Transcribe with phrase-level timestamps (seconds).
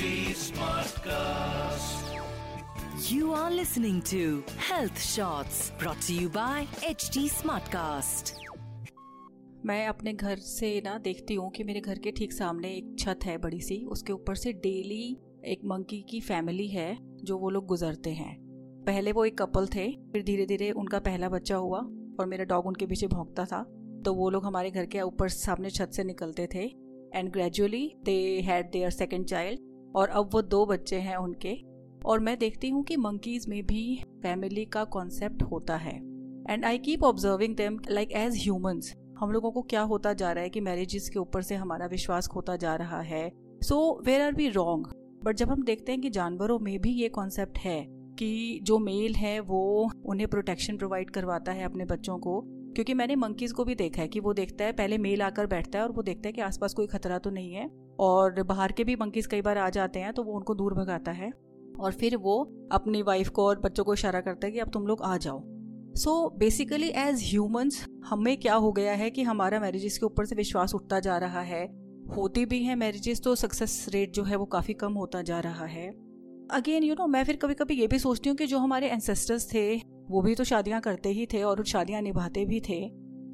[0.00, 0.06] You
[3.32, 8.32] are listening to Health Shots, brought to you by HT Smartcast.
[9.64, 13.18] मैं अपने घर से ना देखती हूँ कि मेरे घर के ठीक सामने एक छत
[13.24, 17.66] है बड़ी सी। उसके ऊपर से डेली एक मंकी की फैमिली है जो वो लोग
[17.66, 18.40] गुजरते हैं।
[18.86, 21.78] पहले वो एक कपल थे, फिर धीरे धीरे उनका पहला बच्चा हुआ
[22.20, 23.62] और मेरा डॉग उनके पीछे भौंकता था।
[24.04, 26.72] तो वो लोग हमारे घर के ऊपर सामने छत से निकलते थे।
[27.14, 29.60] And gradually they had their second child
[29.94, 31.56] और अब वो दो बच्चे हैं उनके,
[32.06, 33.82] और मैं देखती हूँ कि मंकीज में भी
[34.22, 35.96] फैमिली का कॉन्सेप्ट होता है।
[36.50, 40.44] And I keep observing them like as humans हम लोगों को क्या होता जा रहा
[40.44, 43.30] है कि मैरिजेस के ऊपर से हमारा विश्वास खोता जा रहा है।
[43.62, 44.86] So where are we wrong
[45.24, 47.84] but जब हम देखते हैं कि जानवरों में भी ये कॉन्सेप्ट है
[48.18, 52.40] कि जो मेल है, वो उन्हें प्रोटेक्शन प्रोवाइड करवाता है अपने बच्चों को,
[52.74, 55.78] क्योंकि मैंने मंकीज को भी देखा है कि वो देखता है, पहले मेल आकर बैठता
[55.78, 57.68] है और वो देखता है कि आसपास कोई खतरा तो नहीं है।
[58.00, 61.12] और बाहर के भी मंकीज कई बार आ जाते हैं तो वो उनको दूर भगाता
[61.12, 61.30] है।
[61.80, 62.40] और फिर वो
[62.72, 65.42] अपनी वाइफ को और बच्चों को इशारा करता है कि अब तुम लोग आ जाओ।
[65.94, 70.34] सो बेसिकली एज ह्यूमंस हमें क्या हो गया है कि हमारा मैरिजेस के ऊपर से
[70.34, 71.64] विश्वास उठता जा रहा है।
[72.16, 75.66] होती भी है मैरिजेस तो सक्सेस रेट जो है वो काफ़ी कम होता जा रहा
[75.66, 75.88] है।
[76.50, 79.52] अगेन यू नो मैं फिर कभी कभी ये भी सोचती हूँ कि जो हमारे एंसेस्टर्स
[79.54, 79.76] थे,
[80.10, 82.80] वो भी तो शादियाँ करते ही थे और शादियाँ निभाते भी थे।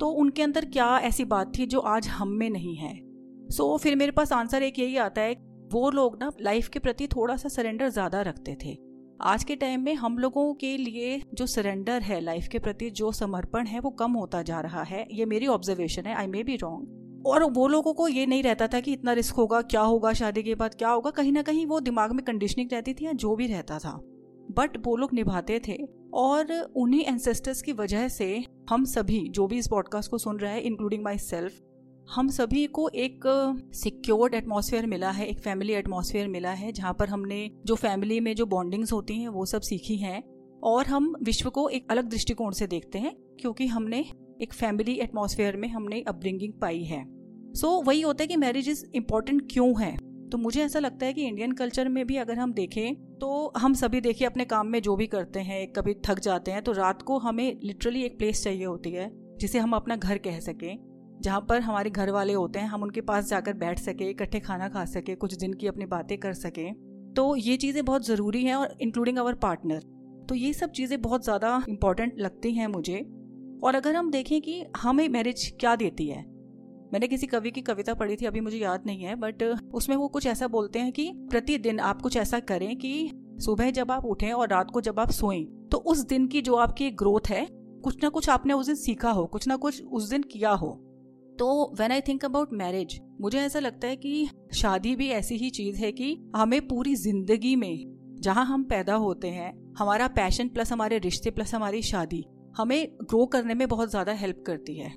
[0.00, 3.05] तो उनके अंदर क्या ऐसी बात थी जो आज हम में नहीं है?
[3.48, 5.34] सो so, फिर मेरे पास आंसर एक यही आता है
[5.72, 8.76] वो लोग ना लाइफ के प्रति थोड़ा सा सरेंडर ज़्यादा रखते थे।
[9.20, 13.12] आज के टाइम में हम लोगों के लिए जो सरेंडर है लाइफ के प्रति जो
[13.12, 16.56] समर्पण है वो कम होता जा रहा है। ये मेरी ऑब्जर्वेशन है आई मे बी
[16.56, 20.12] रॉन्ग और वो लोगों को ये नहीं रहता था कि इतना रिस्क होगा क्या होगा
[20.12, 23.12] शादी के बाद क्या होगा कहीं ना कहीं वो दिमाग में कंडीशनिंग रहती थी या
[23.14, 23.96] जो भी रहता था।
[24.56, 25.78] बट वो लोग निभाते थे
[26.14, 30.52] और उन्हीं एंसेस्टर्स की वजह से हम सभी जो भी इस पॉडकास्ट को सुन रहे
[30.52, 31.60] हैं इंक्लूडिंग माई सेल्फ
[32.10, 33.24] हम सभी को एक
[33.74, 38.34] सिक्योर्ड एटमॉस्फेयर मिला है एक फैमिली एटमॉस्फेयर मिला है जहाँ पर हमने जो फैमिली में
[38.36, 40.22] जो बॉन्डिंग्स होती हैं वो सब सीखी हैं।
[40.62, 44.04] और हम विश्व को एक अलग दृष्टिकोण से देखते हैं क्योंकि हमने
[44.42, 47.04] एक फैमिली एटमॉस्फेयर में हमने अपब्रिंगिंग पाई है।
[47.54, 49.96] सो so, वही होता है कि मैरिज इज़ इम्पोर्टेंट क्यों है?
[50.32, 53.74] तो मुझे ऐसा लगता है कि इंडियन कल्चर में भी अगर हम देखें तो हम
[53.74, 57.02] सभी देखिए अपने काम में जो भी करते हैं कभी थक जाते हैं तो रात
[57.02, 61.40] को हमें लिटरली एक प्लेस चाहिए होती है जिसे हम अपना घर कह सकें। जहाँ
[61.40, 64.84] पर हमारे घर वाले होते हैं, हम उनके पास जाकर बैठ सके, इकट्ठे खाना खा
[64.84, 66.74] सके, कुछ दिन की अपनी बातें कर सकें।
[67.16, 69.80] तो ये चीज़ें बहुत ज़रूरी हैं और इंक्लूडिंग आवर पार्टनर
[70.28, 72.98] तो ये सब चीज़ें बहुत ज़्यादा इंपॉर्टेंट लगती हैं मुझे।
[73.62, 76.24] और अगर हम देखें कि हमें मैरिज क्या देती है?
[76.92, 79.42] मैंने किसी कवि की कविता पढ़ी थी, अभी मुझे याद नहीं है बट
[79.74, 83.10] उसमें वो कुछ ऐसा बोलते हैं कि प्रतिदिन आप कुछ ऐसा करें कि
[83.40, 86.54] सुबह जब आप उठें और रात को जब आप सोएँ तो उस दिन की जो
[86.54, 87.46] आपकी ग्रोथ है,
[87.84, 90.70] कुछ ना कुछ आपने उस दिन सीखा हो, कुछ ना कुछ उस दिन किया हो।
[91.38, 95.50] तो when I think about marriage मुझे ऐसा लगता है कि शादी भी ऐसी ही
[95.50, 100.72] चीज़ है कि हमें पूरी ज़िंदगी में जहाँ हम पैदा होते हैं हमारा पैशन प्लस
[100.72, 102.24] हमारे रिश्ते प्लस हमारी शादी
[102.56, 104.90] हमें ग्रो करने में बहुत ज़्यादा हेल्प करती है।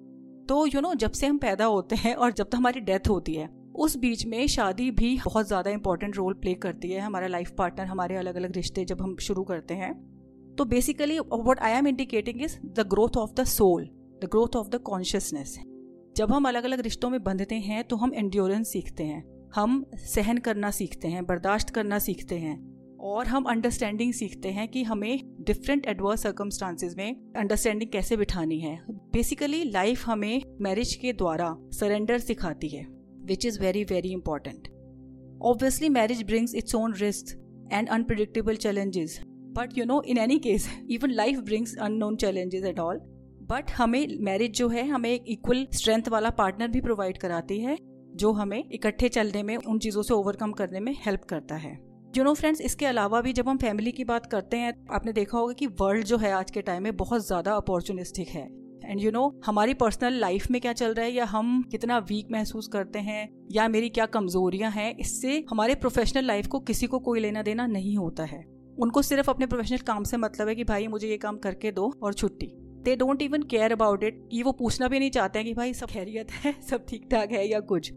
[0.50, 2.80] तो यू you नो know, जब से हम पैदा होते हैं और जब तक हमारी
[2.80, 7.00] डेथ होती है उस बीच में शादी भी बहुत ज़्यादा इंपॉर्टेंट रोल प्ले करती है
[7.00, 9.94] हमारा लाइफ पार्टनर हमारे अलग अलग रिश्ते जब हम शुरू करते हैं।
[10.56, 13.86] तो basically what I am indicating is the growth of the soul
[14.24, 15.58] the growth of the consciousness
[16.20, 20.38] जब हम अलग अलग रिश्तों में बंधते हैं तो हम एंड्योरेंस सीखते हैं। हम सहन
[20.38, 22.56] करना सीखते हैं, बर्दाश्त करना सीखते हैं,
[23.02, 28.76] और हम अंडरस्टैंडिंग सीखते हैं कि हमें डिफरेंट एडवर्स सर्कमस्टांसिस में अंडरस्टैंडिंग कैसे बिठानी है।
[28.90, 32.86] बेसिकली लाइफ हमें मैरिज के द्वारा सरेंडर सिखाती है
[33.26, 34.68] which is very very important
[35.44, 37.36] obviously marriage brings its own risk
[37.74, 39.20] and unpredictable challenges
[39.56, 43.02] but you know in any case even life brings unknown challenges at all
[43.50, 47.78] but हमें marriage जो है, हमें एक equal strength वाला partner भी provide कराती है,
[48.16, 51.72] जो हमें इकट्ठे चलने में, उन चीज़ों से ओवरकम करने में हेल्प करता है।
[52.18, 55.38] यू नो फ्रेंड्स इसके अलावा भी जब हम फैमिली की बात करते हैं, आपने देखा
[55.38, 58.48] होगा कि वर्ल्ड जो है आज के टाइम में बहुत ज़्यादा अपॉर्चुनिस्टिक है।
[58.86, 62.32] एंड यू नो हमारी पर्सनल लाइफ में क्या चल रहा है, या हम कितना वीक
[62.32, 67.00] महसूस करते हैं, या मेरी क्या कमजोरियाँ हैं, इससे हमारे प्रोफेशनल लाइफ को किसी को
[67.00, 68.44] कोई लेना देना नहीं होता है।
[68.78, 71.94] उनको सिर्फ़ अपने प्रोफेशनल काम से मतलब है कि भाई मुझे ये काम करके दो
[72.04, 72.52] और छुट्टी।
[72.84, 75.74] They don't even care about it ये वो पूछना भी नहीं चाहते हैं कि भाई
[75.74, 77.92] सब खैरियत है, सब ठीक ठाक है या कुछ।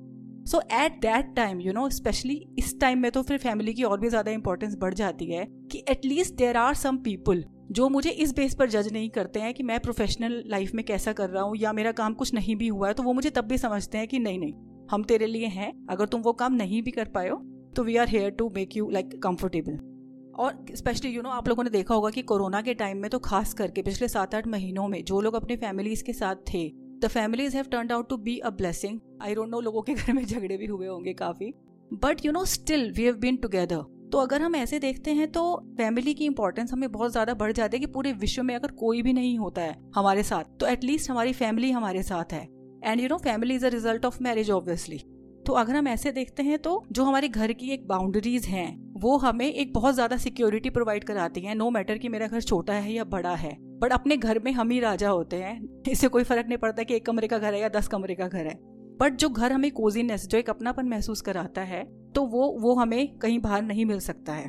[0.51, 4.01] So at that time you know specially इस टाइम में तो फिर फैमिली की और
[4.01, 8.35] भी ज़्यादा इंपॉर्टेंस बढ़ जाती है कि at least there are some people जो मुझे इस
[8.37, 11.57] बेस पर जज नहीं करते हैं कि मैं प्रोफेशनल लाइफ में कैसा कर रहा हूँ
[11.57, 14.09] या मेरा काम कुछ नहीं भी हुआ है तो वो मुझे तब भी समझते हैं
[14.09, 14.53] कि नहीं नहीं,
[14.91, 17.37] हम तेरे लिए हैं, अगर तुम वो काम नहीं भी कर पाए हो
[17.77, 19.92] तो we are here to make you like comfortable
[20.39, 23.19] और स्पेशली यू नो आप लोगों ने देखा होगा कि कोरोना के टाइम में तो
[23.19, 26.69] खास करके पिछले सात आठ महीनों में जो लोग अपने फैमिलीज़ के साथ थे
[26.99, 30.13] the families have turn out to be a blessing I don't know लोगों के घर
[30.13, 31.53] में झगड़े भी हुए होंगे काफ़ी.
[31.95, 33.83] But you know still we have been together
[34.13, 35.43] तो अगर हम ऐसे देखते हैं तो
[35.77, 39.03] फैमिली की इंपॉर्टेंस हमें बहुत ज़्यादा बढ़ जाती है कि पूरे विश्व में अगर कोई
[39.03, 42.47] भी नहीं होता है हमारे साथ तो एटलीस्ट हमारी फैमिली हमारे साथ है.
[42.85, 45.01] And you know family is a result of marriage obviously
[45.47, 49.17] तो अगर हम ऐसे देखते हैं तो जो हमारे घर की एक बाउंड्रीज हैं, वो
[49.19, 52.93] हमें एक बहुत ज़्यादा सिक्योरिटी प्रोवाइड कराती हैं नो मैटर कि मेरा घर छोटा है
[52.93, 56.47] या बड़ा है। बट अपने घर में हम ही राजा होते हैं, इससे कोई फ़र्क
[56.49, 58.55] नहीं पड़ता कि एक कमरे का घर है या दस कमरे का घर है।
[59.01, 61.85] बट जो घर हमें कोजीनेस जो एक अपनापन महसूस कराता है
[62.15, 64.49] तो वो वो हमें कहीं बाहर नहीं मिल सकता है।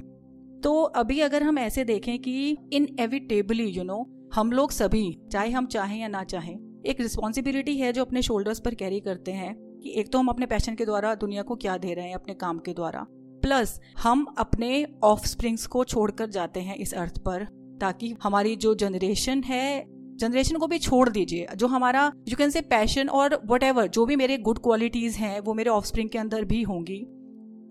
[0.62, 5.50] तो अभी अगर हम ऐसे देखें कि इन एविटेबली यू नो हम लोग सभी, चाहे
[5.52, 9.54] हम चाहें या ना चाहें, एक रिस्पॉन्सिबिलिटी है जो अपने शोल्डर्स पर कैरी करते हैं
[9.84, 12.34] कि एक तो हम अपने पैशन के द्वारा दुनिया को क्या दे रहे हैं, अपने
[12.34, 13.06] काम के द्वारा।
[13.42, 17.44] प्लस हम अपने ऑफ़ स्प्रिंग्स को छोड़कर जाते हैं इस अर्थ पर,
[17.82, 19.86] ताकि हमारी जो जनरेशन है
[20.16, 24.16] जनरेशन को भी छोड़ दीजिए। जो हमारा यू कैन से पैशन और वट जो भी
[24.16, 27.02] मेरे गुड क्वालिटीज हैं, वो मेरे ऑफ़ के अंदर भी होंगी।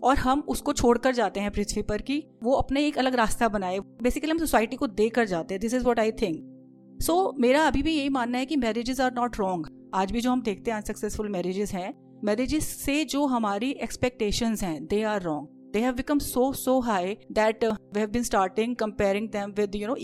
[0.04, 3.78] और हम उसको छोड़कर जाते हैं पृथ्वी पर कि वो अपने एक अलग रास्ता बनाए।
[3.78, 7.82] बेसिकली हम सोसाइटी को देकर जाते हैं। This is what I think so मेरा अभी
[7.82, 10.76] भी यही मानना है कि मैरिजेस आर नॉट रॉन्ग आज भी जो हम देखते हैं
[10.76, 16.20] अनसक्सेसफुल मैरिजेस हैं मैरिजेस से जो हमारी एक्सपेक्टेशंस हैं they are wrong they have become
[16.22, 19.96] so so high that uh, we have been starting comparing them with you know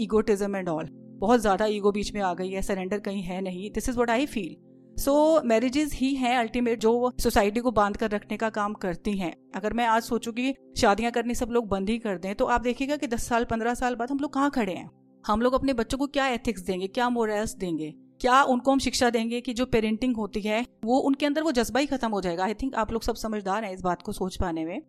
[0.58, 0.86] and all.
[1.18, 3.70] बहुत ज़्यादा ईगो बीच में आ गई है सरेंडर कहीं है नहीं.
[3.70, 4.56] This is what I feel
[5.02, 9.34] so marriages ही हैं ultimate जो सोसाइटी को बाँध कर रखने का काम करती हैं.
[9.54, 12.60] अगर मैं आज सोचूं कि शादियाँ करनी सब लोग बंद ही कर दें तो आप
[12.60, 14.90] देखिएगा कि दस साल पंद्रह साल बाद हम लोग कहाँ खड़े हैं?
[15.26, 17.94] हम लोग अपने बच्चों को क्या एथिक्स देंगे क्या मोरल्स देंगे?
[18.20, 21.80] क्या उनको हम शिक्षा देंगे कि जो पेरेंटिंग होती है वो उनके अंदर वो जज्बा
[21.80, 22.44] ही खत्म हो जाएगा?
[22.44, 24.82] आई थिंक आप लोग सब समझदार हैं इस बात को सोच पाने में।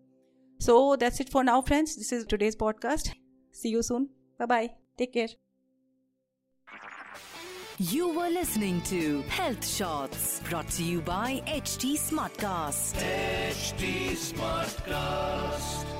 [0.61, 3.13] So that's it for now friends this is today's podcast
[3.53, 4.03] see you soon
[4.39, 5.37] bye bye take care
[7.79, 8.97] You were listening to
[9.35, 12.99] Health Shots brought to you by HT Smartcast.
[13.59, 13.93] HT
[14.25, 15.98] Smartcast.